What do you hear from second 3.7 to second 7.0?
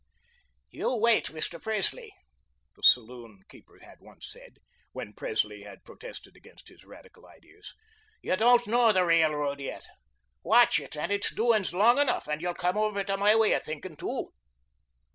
had once said, when Presley had protested against his